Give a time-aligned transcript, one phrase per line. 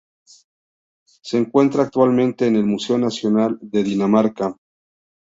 [1.21, 4.57] Se encuentra actualmente en el Museo Nacional de Dinamarca.